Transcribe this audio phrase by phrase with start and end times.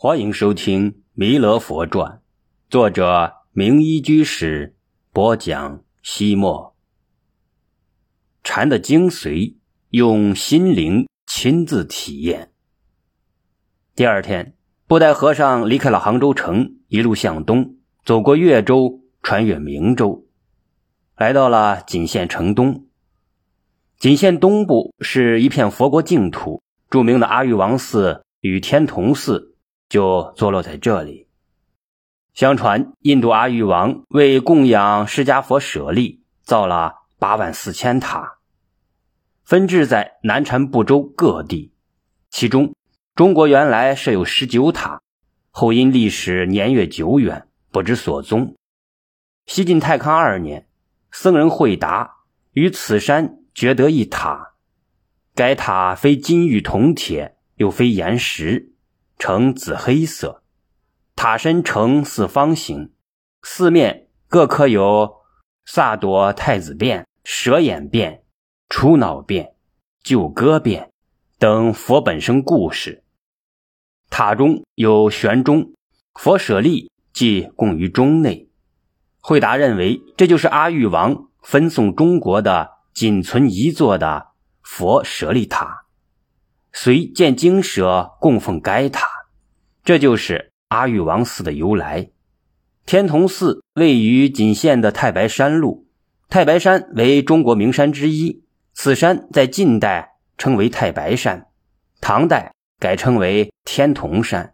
[0.00, 2.08] 欢迎收听《弥勒佛传》，
[2.70, 4.76] 作者明一居士
[5.12, 5.82] 播讲。
[6.04, 6.76] 西莫
[8.44, 9.56] 禅的精髓，
[9.90, 12.52] 用心灵亲自体验。
[13.96, 14.54] 第二天，
[14.86, 20.28] 布袋和尚离开了杭州城，一路向东，走过越州，穿越明州，
[21.16, 22.86] 来到了锦县城东。
[23.98, 29.56] 锦县东部是一片佛国净土，著名的阿育王寺与天童寺
[29.88, 31.28] 就坐落在这里。
[32.34, 38.38] 相传，印度阿育王为供养释迦佛舍利，造了八万四千塔，
[39.44, 41.72] 分置在南禅部洲各地。
[42.30, 42.74] 其中，
[43.14, 45.00] 中国原来设有十九塔，
[45.50, 48.54] 后因历史年月久远，不知所踪。
[49.46, 50.68] 西晋太康二年，
[51.10, 52.18] 僧人慧达
[52.52, 54.52] 于此山掘得一塔，
[55.34, 58.74] 该塔非金玉铜铁，又非岩石，
[59.18, 60.42] 呈紫黑色。
[61.16, 62.92] 塔身呈四方形，
[63.42, 65.16] 四面各刻有
[65.66, 68.22] 萨朵太子变、蛇眼变、
[68.68, 69.54] 出脑变、
[70.02, 70.92] 救歌变
[71.38, 73.02] 等佛本生故事。
[74.10, 75.72] 塔中有悬钟，
[76.14, 78.48] 佛舍利即供于钟内。
[79.20, 84.28] 慧达认为这就是阿育王分送中国的仅存一座的
[84.62, 85.86] 佛舍利塔，
[86.72, 89.06] 遂建精舍供奉该塔。
[89.84, 90.52] 这就是。
[90.68, 92.10] 阿育王寺的由来，
[92.84, 95.86] 天童寺位于仅县的太白山路。
[96.28, 101.46] 太白山为中国名山之一，此山在近代称为太白山，
[102.02, 104.52] 唐代改称为天童山。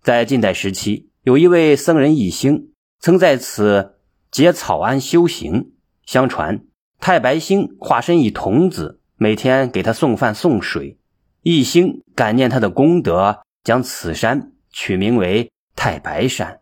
[0.00, 3.98] 在近代时期，有一位僧人一星曾在此
[4.30, 5.72] 结草庵修行。
[6.06, 6.64] 相传，
[7.00, 10.98] 太白星化身一童子，每天给他送饭送水。
[11.42, 14.52] 一心感念他的功德，将此山。
[14.72, 16.60] 取名为太白山。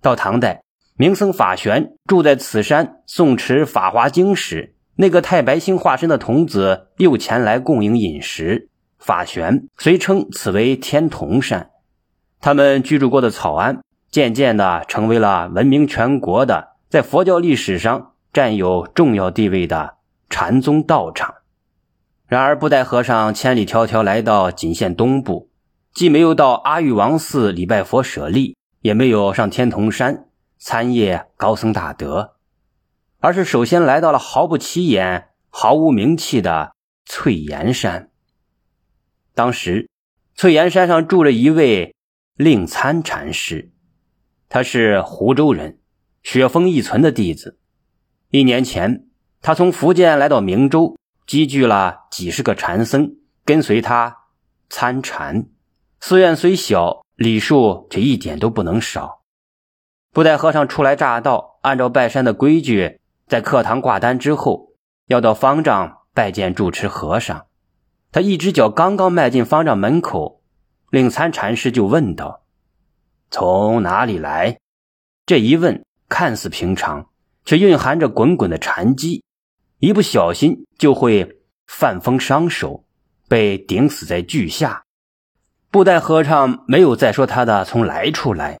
[0.00, 0.62] 到唐代，
[0.96, 8.70] 明僧法玄住在此山诵持《法华经》时，那个太白星化身的童子又前来供应饮食。
[8.98, 11.70] 法玄遂称此为天童山。
[12.40, 19.96] 他们居住过的草庵，渐渐的成为了闻名全国的，在佛教历史上占有重要地位的
[20.30, 21.34] 禅宗道场。
[22.26, 25.50] 然而，布袋和尚千里迢迢来到锦县东部。
[25.92, 30.26] 既没有到阿育王寺礼拜佛舍利，也没有上天童山
[30.58, 32.34] 参谒高僧大德，
[33.20, 36.72] 而是首先来到了毫不起眼、毫无名气的
[37.04, 38.10] 翠岩山。
[39.34, 39.88] 当时，
[40.34, 41.94] 翠岩山上住着一位
[42.36, 43.70] 令参禅师，
[44.48, 45.78] 他是湖州人，
[46.24, 47.60] 雪峰一存的弟子。
[48.30, 49.06] 一年前，
[49.40, 50.96] 他从福建来到明州，
[51.26, 54.16] 积聚了几十个禅僧，跟随他
[54.68, 55.46] 参禅。
[56.00, 59.22] 寺院虽小，礼数却一点都不能少。
[60.12, 64.72] 布袋和尚初来乍到，按照拜山的规矩，在课堂挂单之后，
[65.06, 67.46] 要到方丈拜见住持和尚。
[68.12, 70.42] 他一只脚刚刚迈进方丈门口，
[70.90, 72.42] 令参禅师就问道
[73.30, 74.58] ：“从哪里来？”
[75.26, 77.08] 这一问看似平常，
[77.44, 79.24] 却蕴含着滚滚的禅机，
[79.84, 82.86] 一不小心就会犯风伤手，
[83.28, 84.82] 被顶死在巨下。
[85.70, 88.58] 布袋和尚没有再说他的从来处来，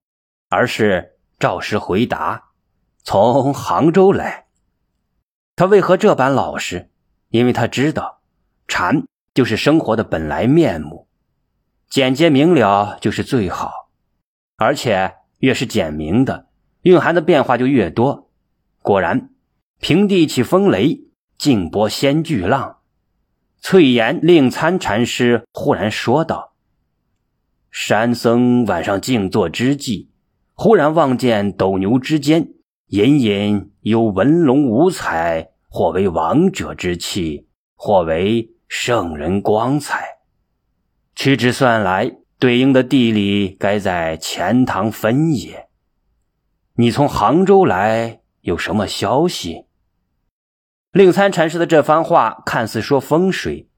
[0.50, 2.50] 而是照实回答
[3.02, 4.48] ：“从杭州来。”
[5.56, 6.90] 他为何这般老实？
[7.30, 8.20] 因为他知道，
[8.68, 11.08] 禅就是生活的本来面目，
[11.88, 13.88] 简洁明了就是最好，
[14.58, 16.48] 而且越是简明的，
[16.82, 18.30] 蕴含的变化就越多。
[18.82, 19.30] 果然，
[19.80, 21.00] 平地起风雷，
[21.38, 22.78] 静波掀巨浪。
[23.60, 26.54] 翠岩令参禅师忽然说道。
[27.70, 30.10] 山僧晚上静坐之际，
[30.54, 32.50] 忽然望见斗牛之间
[32.88, 40.18] 隐隐有文龙五彩，或为王者之气，或为圣人光彩。
[41.16, 45.68] 屈指算来，对应的地理该在钱塘分也。
[46.74, 49.64] 你从杭州来，有什么消息？
[50.94, 53.68] 令参禅师的这番话看似说风水。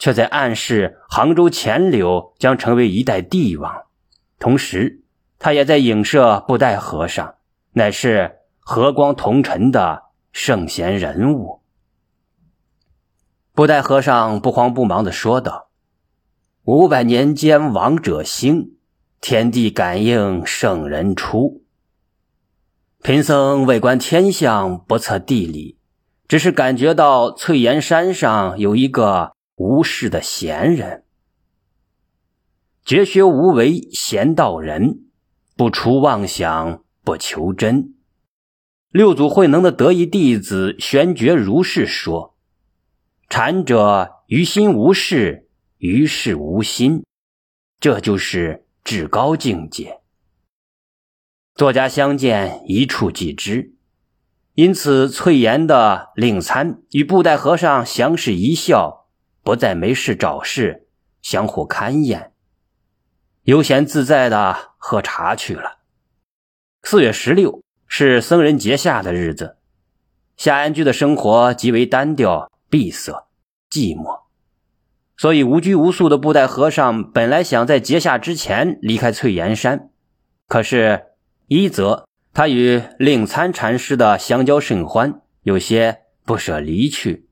[0.00, 3.82] 却在暗示杭州钱柳将成为一代帝王，
[4.38, 5.02] 同时，
[5.40, 7.34] 他也在影射布袋和尚
[7.72, 11.62] 乃是和光同尘的圣贤人物。
[13.52, 15.70] 布袋和尚不慌不忙地说道
[16.62, 18.76] ：“五百年间，王者兴，
[19.20, 21.64] 天地感应圣人出。
[23.02, 25.77] 贫僧为观天象，不测地理，
[26.28, 31.02] 只是感觉到翠岩山上有一个。”无事的闲人，
[32.84, 35.00] 绝学无为闲道人，
[35.56, 37.96] 不除妄想不求真。
[38.90, 42.36] 六祖慧能的得意弟子玄觉如是说
[43.28, 45.48] ：“禅者于心无事，
[45.78, 47.04] 于事无心，
[47.80, 49.98] 这就是至高境界。”
[51.56, 53.74] 作家相见一触即知，
[54.58, 59.06] 因此翠岩的令参与布袋和尚相视一笑，
[59.44, 60.88] 不再没事找事，
[61.22, 62.32] 相互看厌，
[63.44, 65.78] 悠闲自在的喝茶去了。
[66.82, 69.58] 四月十六是僧人节下的日子，
[70.36, 73.28] 下安居的生活极为单调、闭塞、
[73.70, 74.22] 寂寞，
[75.16, 79.90] 所以无拘无束的布袋和尚本来想在节下之前离开翠岩山，
[80.48, 81.04] 可是。
[81.50, 87.24] 一则他与令参禅师的相交甚欢，有些不舍离去；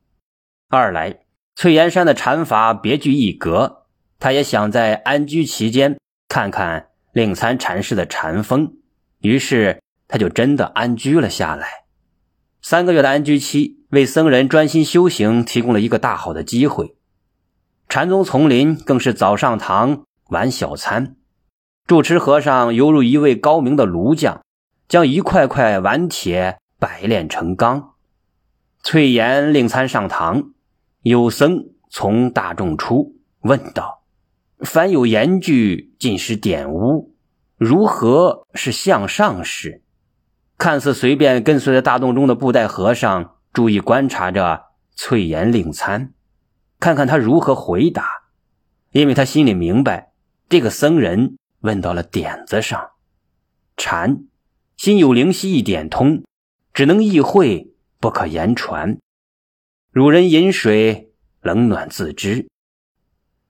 [0.68, 1.20] 二来
[1.54, 3.84] 翠岩山的禅法别具一格，
[4.18, 5.98] 他也想在安居期间
[6.28, 8.74] 看看令参禅师的禅风，
[9.20, 11.84] 于是他就真的安居了下来。
[12.60, 16.96] 三个月的安居期，为僧人专心修行提供了一个大好的机会。
[17.88, 21.14] 禅宗丛林更是早上堂，晚小餐。
[21.86, 24.42] 住持和尚犹如一位高明的炉匠，
[24.88, 27.94] 将一块块顽铁百炼成钢。
[28.82, 30.52] 翠岩令参上堂，
[31.02, 34.04] 有僧从大众出，问道
[34.60, 37.14] ：“凡有言句，尽是点污，
[37.56, 39.82] 如何是向上事？”
[40.58, 46.12] 看似随便跟随在大洞中的布袋和尚，注意观察着翠岩令参，
[46.78, 48.08] 看看他如何回答，
[48.92, 50.12] 因为他心里明白
[50.48, 51.36] 这个僧人。
[51.60, 52.90] 问到了点子上，
[53.76, 54.24] 禅
[54.76, 56.22] 心有灵犀一点通，
[56.72, 58.98] 只能意会，不可言传。
[59.90, 62.46] 汝人饮水，冷暖自知。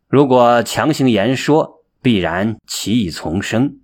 [0.09, 3.81] 如果强行言说，必然歧义丛生。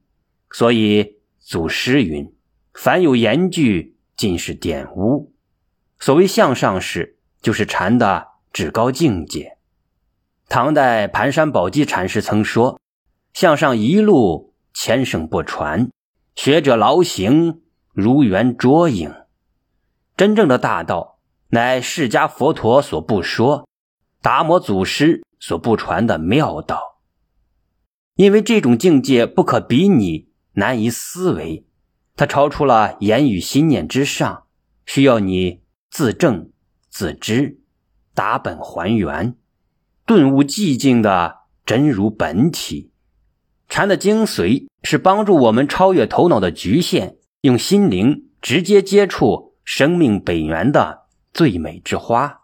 [0.50, 2.32] 所以祖师云
[2.74, 5.32] ：“凡有言句，尽是点污。”
[5.98, 9.58] 所谓向上式，就是禅的至高境界。
[10.48, 12.78] 唐代盘山宝鸡禅师曾说。
[13.34, 15.88] 向上一路，千声不传；
[16.34, 17.60] 学者劳行，
[17.92, 19.14] 如圆捉影。
[20.16, 21.18] 真正的大道，
[21.48, 23.68] 乃释迦佛陀所不说，
[24.20, 27.00] 达摩祖师所不传的妙道。
[28.14, 31.66] 因为这种境界不可比拟，难以思维，
[32.16, 34.44] 它超出了言语心念之上，
[34.86, 36.50] 需要你自证
[36.88, 37.60] 自知，
[38.14, 39.36] 打本还原，
[40.06, 42.91] 顿悟寂静的真如本体。
[43.72, 52.42] 禅的精髓是帮助我们超越头脑的局限，用心灵直接接触生命本源的最美之花。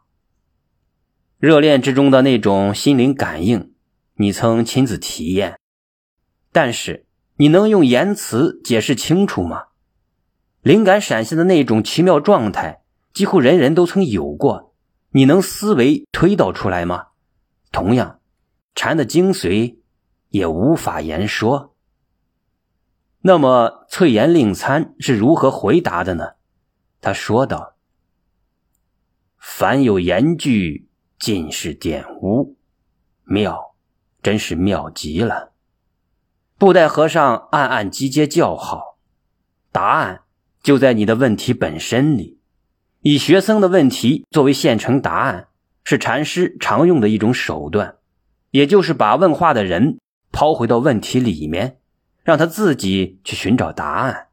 [1.38, 3.74] 热恋之中的那种心灵感应，
[4.14, 5.58] 你曾亲自体验，
[6.50, 7.04] 但是
[7.36, 9.64] 你能用言辞解释清楚吗？
[10.62, 12.80] 灵感闪现的那种奇妙状态，
[13.12, 14.72] 几乎人人都曾有过，
[15.10, 17.08] 你能思维推导出来吗？
[17.70, 18.20] 同样，
[18.74, 19.77] 禅的精髓。
[20.30, 21.74] 也无法言说。
[23.20, 26.34] 那么，翠岩令参是如何回答的呢？
[27.00, 27.76] 他说道
[29.38, 30.88] ：“凡有言句，
[31.18, 32.56] 尽是点污，
[33.24, 33.74] 妙，
[34.22, 35.52] 真是妙极了。”
[36.58, 38.98] 布袋和尚暗暗击阶叫好。
[39.70, 40.22] 答案
[40.62, 42.40] 就在你的问题本身里。
[43.02, 45.48] 以学僧的问题作为现成答案，
[45.84, 47.96] 是禅师常用的一种手段，
[48.50, 49.98] 也就是把问话的人。
[50.38, 51.80] 抛回到问题里面，
[52.22, 54.28] 让他自己去寻找答案。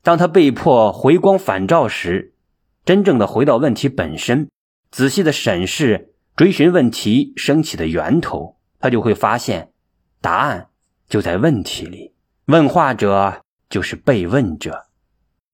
[0.00, 2.36] 当他被迫回光返照时，
[2.84, 4.48] 真正的回到问题本身，
[4.92, 9.72] 仔细的审视、追寻问题升起的源头，他就会发现，
[10.20, 10.68] 答案
[11.08, 12.14] 就在问题里。
[12.44, 14.86] 问话者就是被问者。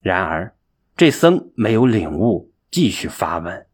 [0.02, 0.54] 然而，
[0.94, 3.66] 这僧没有领悟，继续发问：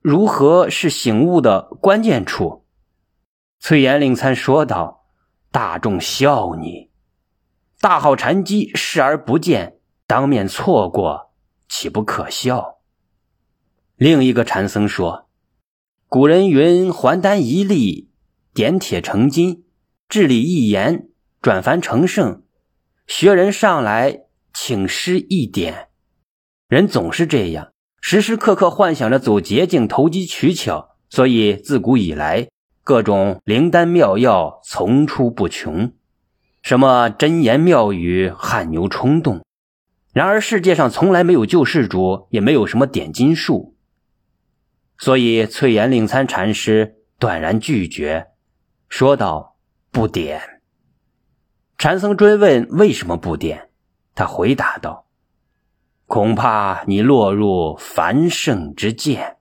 [0.00, 2.64] 如何是醒悟的关键处？
[3.58, 4.98] 翠岩令参说道
[5.52, 6.90] ：“大众笑你，
[7.80, 11.32] 大好禅机视而不见，当面错过，
[11.68, 12.78] 岂不可笑？”
[13.98, 15.28] 另一个禅僧说
[16.06, 18.10] ：“古人云，还丹一粒，
[18.54, 19.64] 点铁成金；
[20.08, 21.08] 至理一言，
[21.42, 22.44] 转凡成圣。
[23.08, 24.20] 学人上来，
[24.54, 25.88] 请师一点。
[26.68, 32.48] 人总是这样，时时刻刻幻想着走捷径、投机取巧，所以自古以来。”
[32.82, 35.92] 各种灵丹妙药层出不穷，
[36.62, 39.44] 什么真言妙语汗牛充栋。
[40.12, 43.76] 然而世界上从来没有救世主，也没有什么点金术。
[44.98, 48.28] 所以翠岩令参禅师断然拒绝，
[48.88, 49.56] 说道
[49.92, 50.60] ：“不点。
[51.78, 53.70] 禅僧追问为什么不点，
[54.14, 55.06] 他回答道
[56.06, 59.36] ：“恐怕你落入凡圣之见。”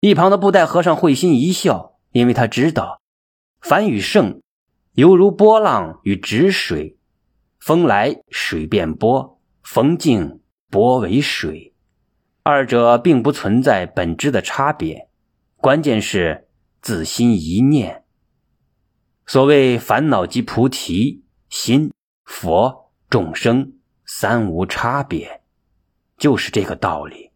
[0.00, 3.02] 一旁的布袋和尚会心一笑，因为他知道，
[3.60, 4.40] 凡与圣，
[4.92, 6.96] 犹如波浪与止水，
[7.58, 10.40] 风来水变波，风静
[10.70, 11.74] 波为水，
[12.42, 15.08] 二者并不存在本质的差别，
[15.56, 16.48] 关键是
[16.80, 18.04] 自心一念。
[19.26, 21.22] 所谓烦恼即菩提。
[21.52, 21.92] 心、
[22.24, 23.74] 佛、众生
[24.06, 25.42] 三无差别，
[26.16, 27.30] 就是这个道理。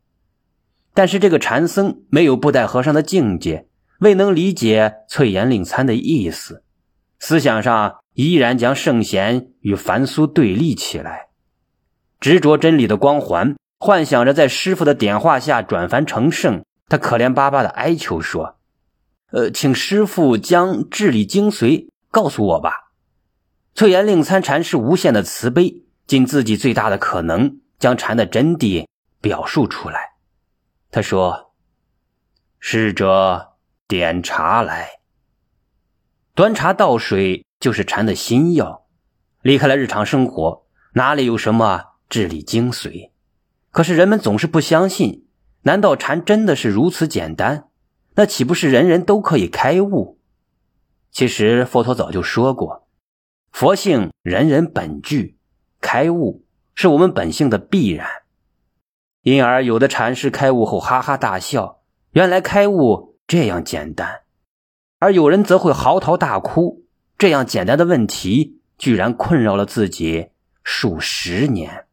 [0.94, 3.68] 但是这个禅僧没有布袋和尚的境界，
[4.00, 6.62] 未能理解翠岩令参的意思，
[7.18, 11.28] 思想上依然将圣贤与凡俗对立起来，
[12.20, 16.62] 执着真理的光环，幻想着在师傅的点化下转凡成圣。
[16.88, 18.58] 他可怜巴巴的哀求说
[19.32, 22.92] ：“呃，请师傅将智理精髓告诉我吧。”
[23.74, 28.86] 翠岩令参禅师无限的慈悲，尽自己最大的可能将禅的真谛
[29.20, 30.12] 表述出来。
[30.90, 31.52] 他说
[32.60, 33.55] ：“逝者
[33.86, 35.00] 点茶来。”
[36.34, 38.86] 端茶倒水就是禅的心要。
[39.42, 43.10] 离开了日常生活，哪里有什么智理精髓？
[43.70, 45.26] 可是人们总是不相信。
[45.62, 47.68] 难道禅真的是如此简单？
[48.14, 50.18] 那岂不是人人都可以开悟？
[51.10, 52.88] 其实佛陀早就说过。
[53.50, 55.38] 佛性人人本具，
[55.80, 58.08] 开悟是我们本性的必然。
[59.22, 64.22] 因而，有的禅师开悟后哈哈大笑，原来开悟这样简单；
[64.98, 66.84] 而有人则会嚎啕大哭，
[67.18, 70.28] 这样简单的问题居然困扰了自己
[70.62, 71.86] 数十年。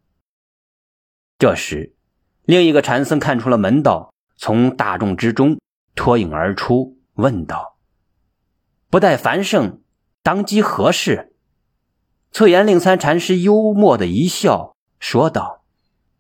[1.39, 1.95] 这时，
[2.43, 5.59] 另一个禅僧看出了门道，从大众之中
[5.95, 7.77] 脱颖而出，问道
[8.91, 9.81] ：“不待繁盛，
[10.21, 11.33] 当机何事？”
[12.31, 15.63] 翠岩令参禅师幽默的一笑，说道：“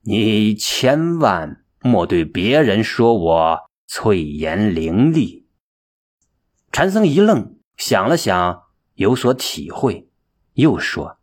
[0.01, 3.59] 你千万莫对别人说我
[3.95, 5.43] 翠岩伶俐。”
[6.73, 8.63] 禅僧一愣，想了想，
[8.95, 10.09] 有所体会，
[10.53, 11.19] 又说：“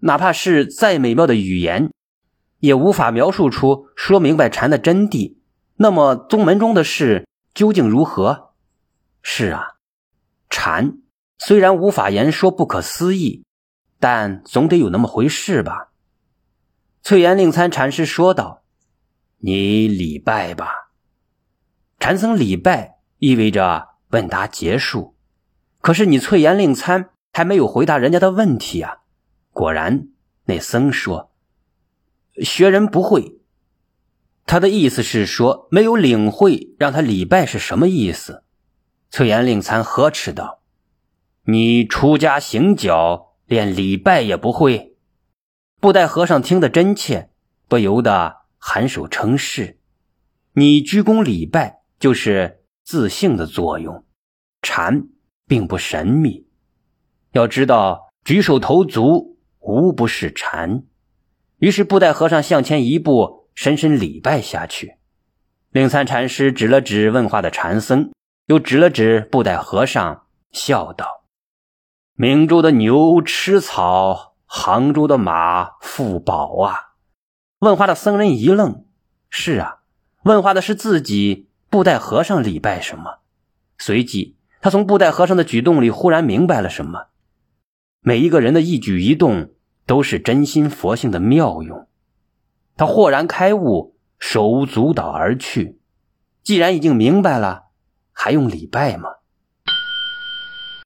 [0.00, 1.90] 哪怕是再美妙的语言，
[2.58, 5.38] 也无法描述出说明白禅的真谛。
[5.76, 8.52] 那么宗门中的事究竟如何？”
[9.22, 9.78] 是啊，
[10.50, 10.98] 禅
[11.38, 13.46] 虽然无法言说，不可思议。
[13.98, 15.88] 但总得有那么回事吧？
[17.02, 18.62] 翠岩令参禅师说道
[19.40, 20.84] ：“你礼拜吧。”
[21.98, 25.16] 禅僧礼拜意味着问答结束。
[25.80, 28.98] 可是你翠岩令参还没有回答人家的问题啊！
[29.52, 30.08] 果然，
[30.44, 31.32] 那僧说
[32.42, 33.40] ：“学人不会。”
[34.46, 38.44] 他的意思是说没有领会，让他礼拜是什么意思？
[39.10, 40.60] 翠岩令参呵斥道
[41.46, 44.94] ：“你出家行脚。”连礼拜也不会，
[45.80, 47.30] 布袋和尚听得真切，
[47.66, 49.78] 不由得颔首称是。
[50.52, 54.04] 你鞠躬礼拜就是自信的作用，
[54.62, 55.08] 禅
[55.46, 56.46] 并不神秘。
[57.32, 60.84] 要知道，举手投足无不是禅。
[61.58, 64.98] 于是布袋和尚向前一步，深深礼拜下去。
[65.70, 68.12] 令参禅师指了指问话的禅僧，
[68.46, 71.24] 又指了指布袋和尚，笑道。
[72.14, 76.94] 明州的牛吃草，杭州的马腹饱啊！
[77.58, 78.86] 问话的僧人一愣
[79.28, 79.80] ：“是啊，
[80.22, 81.47] 问话的是自己。
[81.70, 83.18] 布袋和尚礼拜什么？”
[83.78, 87.06] 随即，他从布袋和尚的举动里忽然明白了什么：
[88.00, 89.50] 每一个人的一举一动
[89.86, 91.86] 都是真心佛性的妙用。
[92.76, 95.78] 他豁然开悟，手舞足蹈而去。
[96.42, 97.66] 既然已经明白了，
[98.12, 99.10] 还用礼拜吗？